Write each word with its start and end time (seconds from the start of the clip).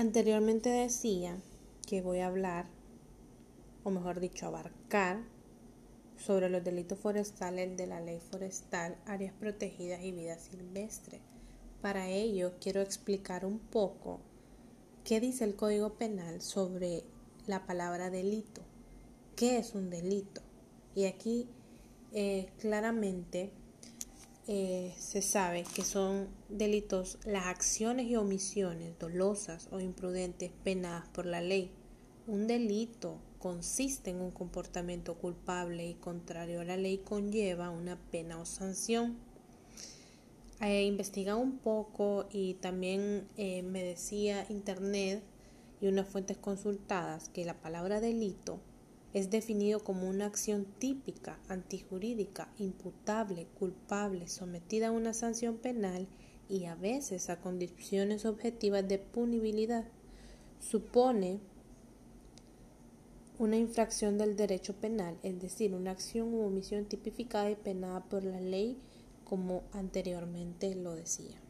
Anteriormente 0.00 0.70
decía 0.70 1.36
que 1.86 2.00
voy 2.00 2.20
a 2.20 2.28
hablar, 2.28 2.64
o 3.84 3.90
mejor 3.90 4.18
dicho, 4.18 4.46
abarcar 4.46 5.18
sobre 6.16 6.48
los 6.48 6.64
delitos 6.64 6.98
forestales 6.98 7.76
de 7.76 7.86
la 7.86 8.00
ley 8.00 8.18
forestal, 8.18 8.96
áreas 9.04 9.34
protegidas 9.34 10.02
y 10.02 10.12
vida 10.12 10.38
silvestre. 10.38 11.20
Para 11.82 12.08
ello 12.08 12.54
quiero 12.62 12.80
explicar 12.80 13.44
un 13.44 13.58
poco 13.58 14.20
qué 15.04 15.20
dice 15.20 15.44
el 15.44 15.54
Código 15.54 15.92
Penal 15.92 16.40
sobre 16.40 17.04
la 17.46 17.66
palabra 17.66 18.08
delito. 18.08 18.62
¿Qué 19.36 19.58
es 19.58 19.74
un 19.74 19.90
delito? 19.90 20.40
Y 20.94 21.04
aquí 21.04 21.46
eh, 22.14 22.48
claramente 22.58 23.50
eh, 24.52 24.92
se 24.98 25.22
sabe 25.22 25.62
que 25.62 25.84
son 25.84 26.26
delitos 26.48 27.18
las 27.24 27.46
acciones 27.46 28.08
y 28.08 28.16
omisiones 28.16 28.98
dolosas 28.98 29.68
o 29.70 29.78
imprudentes 29.78 30.50
penadas 30.64 31.06
por 31.10 31.24
la 31.24 31.40
ley. 31.40 31.70
Un 32.26 32.48
delito 32.48 33.20
consiste 33.38 34.10
en 34.10 34.20
un 34.20 34.32
comportamiento 34.32 35.14
culpable 35.14 35.86
y 35.86 35.94
contrario 35.94 36.62
a 36.62 36.64
la 36.64 36.76
ley 36.76 36.98
conlleva 36.98 37.70
una 37.70 37.96
pena 38.10 38.40
o 38.40 38.44
sanción. 38.44 39.18
He 40.60 40.82
investigado 40.82 41.38
un 41.38 41.58
poco 41.58 42.26
y 42.32 42.54
también 42.54 43.28
eh, 43.36 43.62
me 43.62 43.84
decía 43.84 44.46
internet 44.48 45.22
y 45.80 45.86
unas 45.86 46.08
fuentes 46.08 46.38
consultadas 46.38 47.28
que 47.28 47.44
la 47.44 47.54
palabra 47.54 48.00
delito 48.00 48.58
es 49.12 49.30
definido 49.30 49.80
como 49.80 50.08
una 50.08 50.26
acción 50.26 50.66
típica, 50.78 51.38
antijurídica, 51.48 52.48
imputable, 52.58 53.46
culpable, 53.58 54.28
sometida 54.28 54.88
a 54.88 54.92
una 54.92 55.14
sanción 55.14 55.56
penal 55.56 56.06
y 56.48 56.66
a 56.66 56.74
veces 56.74 57.30
a 57.30 57.40
condiciones 57.40 58.24
objetivas 58.24 58.86
de 58.86 58.98
punibilidad. 58.98 59.84
Supone 60.58 61.40
una 63.38 63.56
infracción 63.56 64.18
del 64.18 64.36
derecho 64.36 64.74
penal, 64.74 65.16
es 65.22 65.40
decir, 65.40 65.74
una 65.74 65.92
acción 65.92 66.34
u 66.34 66.42
omisión 66.42 66.84
tipificada 66.84 67.50
y 67.50 67.56
penada 67.56 68.04
por 68.04 68.22
la 68.22 68.40
ley, 68.40 68.76
como 69.24 69.62
anteriormente 69.72 70.74
lo 70.74 70.94
decía. 70.94 71.40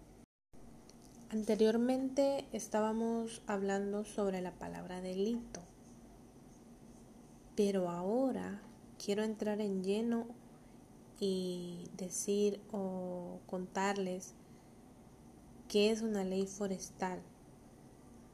Anteriormente 1.30 2.46
estábamos 2.52 3.42
hablando 3.46 4.04
sobre 4.04 4.40
la 4.40 4.52
palabra 4.52 5.00
delito. 5.00 5.69
Pero 7.56 7.88
ahora 7.88 8.62
quiero 9.04 9.22
entrar 9.22 9.60
en 9.60 9.82
lleno 9.82 10.26
y 11.18 11.84
decir 11.96 12.60
o 12.72 13.38
contarles 13.46 14.34
qué 15.68 15.90
es 15.90 16.02
una 16.02 16.24
ley 16.24 16.46
forestal. 16.46 17.20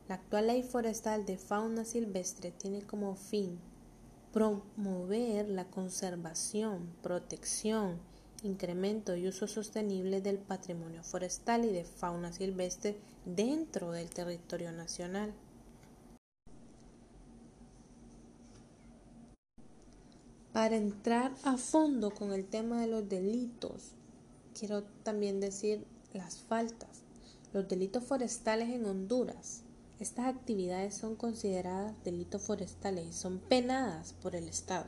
La 0.08 0.16
actual 0.16 0.46
ley 0.46 0.62
forestal 0.62 1.26
de 1.26 1.36
fauna 1.36 1.84
silvestre 1.84 2.52
tiene 2.52 2.82
como 2.82 3.16
fin 3.16 3.58
promover 4.32 5.48
la 5.48 5.64
conservación, 5.64 6.90
protección, 7.02 7.98
incremento 8.42 9.16
y 9.16 9.26
uso 9.26 9.46
sostenible 9.46 10.20
del 10.20 10.38
patrimonio 10.38 11.02
forestal 11.02 11.64
y 11.64 11.72
de 11.72 11.84
fauna 11.84 12.32
silvestre 12.32 12.98
dentro 13.24 13.92
del 13.92 14.10
territorio 14.10 14.72
nacional. 14.72 15.32
Para 20.56 20.76
entrar 20.76 21.34
a 21.42 21.58
fondo 21.58 22.14
con 22.14 22.32
el 22.32 22.46
tema 22.46 22.80
de 22.80 22.86
los 22.86 23.06
delitos, 23.06 23.92
quiero 24.58 24.84
también 25.02 25.38
decir 25.38 25.84
las 26.14 26.38
faltas. 26.38 27.02
Los 27.52 27.68
delitos 27.68 28.04
forestales 28.04 28.70
en 28.70 28.86
Honduras. 28.86 29.64
Estas 30.00 30.34
actividades 30.34 30.94
son 30.94 31.14
consideradas 31.14 31.92
delitos 32.04 32.40
forestales 32.40 33.06
y 33.06 33.12
son 33.12 33.38
penadas 33.38 34.14
por 34.14 34.34
el 34.34 34.48
Estado. 34.48 34.86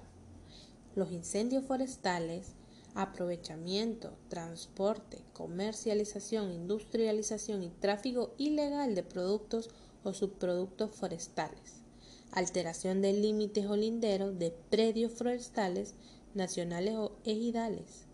Los 0.97 1.13
incendios 1.13 1.67
forestales, 1.67 2.55
aprovechamiento, 2.95 4.17
transporte, 4.31 5.19
comercialización, 5.35 6.51
industrialización 6.51 7.63
y 7.63 7.69
tráfico 7.69 8.33
ilegal 8.39 8.95
de 8.95 9.03
productos 9.03 9.69
o 10.03 10.15
subproductos 10.15 10.93
forestales 10.93 11.88
alteración 12.33 13.01
de 13.01 13.13
límites 13.13 13.67
o 13.67 13.77
linderos 13.77 14.39
de 14.39 14.51
predios 14.71 15.13
forestales 15.13 15.95
nacionales 16.35 16.95
o 16.95 17.13
ejidales, 17.25 18.07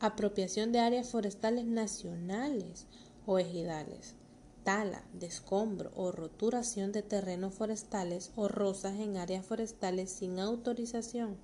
apropiación 0.00 0.72
de 0.72 0.80
áreas 0.80 1.08
forestales 1.08 1.64
nacionales 1.64 2.86
o 3.26 3.38
ejidales, 3.38 4.14
tala, 4.64 5.04
descombro 5.12 5.90
o 5.94 6.12
roturación 6.12 6.92
de 6.92 7.02
terrenos 7.02 7.54
forestales 7.54 8.30
o 8.36 8.48
rosas 8.48 8.98
en 8.98 9.16
áreas 9.16 9.46
forestales 9.46 10.10
sin 10.10 10.38
autorización, 10.38 11.36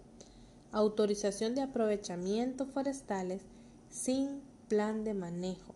autorización 0.73 1.55
de 1.55 1.63
aprovechamientos 1.63 2.69
forestales 2.69 3.43
sin 3.89 4.43
plan 4.69 5.05
de 5.05 5.15
manejo, 5.15 5.75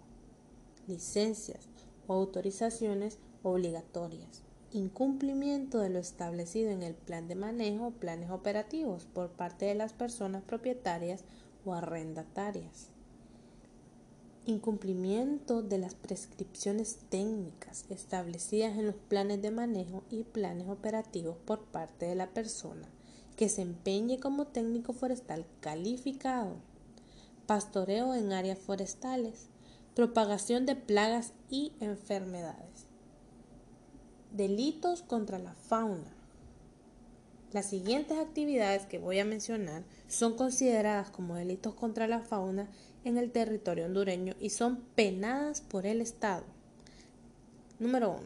licencias 0.87 1.69
o 2.07 2.15
autorizaciones 2.15 3.19
obligatorias 3.43 4.45
incumplimiento 4.75 5.79
de 5.79 5.89
lo 5.89 6.01
establecido 6.01 6.71
en 6.73 6.83
el 6.83 6.95
plan 6.95 7.29
de 7.29 7.37
manejo 7.37 7.87
o 7.87 7.91
planes 7.93 8.31
operativos 8.31 9.07
por 9.07 9.31
parte 9.31 9.67
de 9.67 9.77
las 9.77 9.93
personas 9.93 10.43
propietarias 10.43 11.23
o 11.65 11.75
arrendatarias. 11.75 12.89
Incumplimiento 14.47 15.63
de 15.63 15.79
las 15.79 15.95
prescripciones 15.95 16.99
técnicas 17.09 17.87
establecidas 17.89 18.77
en 18.77 18.87
los 18.87 18.97
planes 18.97 19.41
de 19.41 19.53
manejo 19.53 20.03
y 20.11 20.25
planes 20.25 20.69
operativos 20.69 21.37
por 21.45 21.61
parte 21.67 22.07
de 22.07 22.17
la 22.17 22.31
persona 22.31 22.89
que 23.37 23.49
se 23.49 23.63
empeñe 23.63 24.19
como 24.19 24.49
técnico 24.49 24.93
forestal 24.93 25.47
calificado. 25.61 26.57
Pastoreo 27.47 28.13
en 28.15 28.33
áreas 28.33 28.59
forestales. 28.59 29.47
Propagación 29.95 30.67
de 30.67 30.75
plagas 30.75 31.33
y 31.49 31.73
enfermedades 31.79 32.74
Delitos 34.35 35.03
contra 35.03 35.39
la 35.39 35.55
fauna. 35.55 36.13
Las 37.53 37.67
siguientes 37.67 38.19
actividades 38.19 38.85
que 38.85 38.99
voy 38.99 39.21
a 39.21 39.25
mencionar 39.25 39.85
son 40.09 40.35
consideradas 40.35 41.09
como 41.11 41.37
delitos 41.37 41.75
contra 41.75 42.09
la 42.09 42.19
fauna 42.19 42.69
en 43.05 43.17
el 43.17 43.31
territorio 43.31 43.85
hondureño 43.85 44.35
y 44.41 44.51
son 44.51 44.81
penadas 44.97 45.61
por 45.61 45.87
el 45.87 46.01
Estado. 46.01 46.43
Número 47.79 48.11
1. 48.11 48.23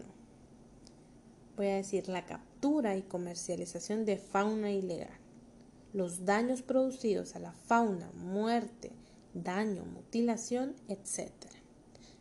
Voy 1.59 1.67
a 1.67 1.77
decir 1.77 2.09
la 2.09 2.25
captura 2.25 2.97
y 2.97 3.03
comercialización 3.03 4.07
de 4.07 4.17
fauna 4.17 4.73
ilegal. 4.73 5.13
Los 5.93 6.25
daños 6.25 6.63
producidos 6.63 7.37
a 7.37 7.39
la 7.39 7.53
fauna, 7.53 8.11
muerte, 8.15 8.93
daño, 9.35 9.85
mutilación, 9.85 10.75
etc 10.89 11.58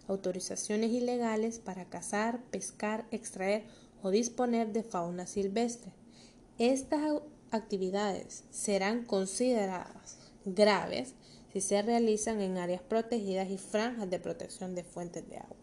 autorizaciones 0.07 0.91
ilegales 0.91 1.59
para 1.59 1.85
cazar, 1.85 2.41
pescar, 2.51 3.05
extraer 3.11 3.63
o 4.01 4.09
disponer 4.09 4.71
de 4.71 4.83
fauna 4.83 5.27
silvestre. 5.27 5.91
Estas 6.57 7.21
actividades 7.51 8.43
serán 8.51 9.03
consideradas 9.05 10.17
graves 10.45 11.13
si 11.53 11.61
se 11.61 11.81
realizan 11.81 12.41
en 12.41 12.57
áreas 12.57 12.81
protegidas 12.81 13.49
y 13.49 13.57
franjas 13.57 14.09
de 14.09 14.19
protección 14.19 14.75
de 14.75 14.83
fuentes 14.83 15.27
de 15.29 15.37
agua. 15.37 15.55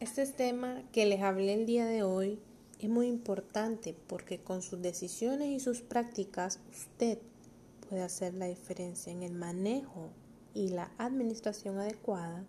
Este 0.00 0.26
tema 0.26 0.82
que 0.92 1.06
les 1.06 1.22
hablé 1.22 1.54
el 1.54 1.66
día 1.66 1.86
de 1.86 2.02
hoy 2.02 2.38
es 2.80 2.88
muy 2.88 3.06
importante 3.06 3.96
porque 4.06 4.38
con 4.38 4.62
sus 4.62 4.82
decisiones 4.82 5.48
y 5.48 5.60
sus 5.60 5.80
prácticas 5.80 6.60
usted 6.70 7.18
puede 7.88 8.02
hacer 8.02 8.34
la 8.34 8.46
diferencia 8.46 9.10
en 9.12 9.22
el 9.22 9.32
manejo 9.32 10.10
y 10.56 10.68
la 10.68 10.90
administración 10.96 11.78
adecuada 11.78 12.44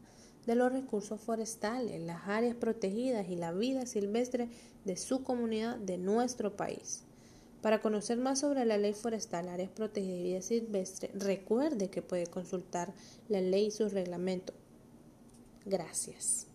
de 0.45 0.55
los 0.55 0.71
recursos 0.71 1.19
forestales, 1.19 2.01
las 2.01 2.27
áreas 2.27 2.55
protegidas 2.55 3.27
y 3.29 3.35
la 3.35 3.51
vida 3.51 3.85
silvestre 3.85 4.47
de 4.85 4.95
su 4.95 5.23
comunidad 5.23 5.75
de 5.75 5.97
nuestro 5.97 6.55
país. 6.55 7.03
Para 7.61 7.81
conocer 7.81 8.17
más 8.17 8.39
sobre 8.39 8.63
la 8.63 8.77
ley 8.77 8.93
forestal, 8.93 9.49
áreas 9.49 9.69
protegidas 9.69 10.19
y 10.19 10.23
vida 10.23 10.41
silvestre, 10.41 11.11
recuerde 11.15 11.89
que 11.89 12.01
puede 12.01 12.27
consultar 12.27 12.93
la 13.27 13.41
ley 13.41 13.65
y 13.65 13.71
su 13.71 13.89
reglamento. 13.89 14.53
Gracias. 15.65 16.47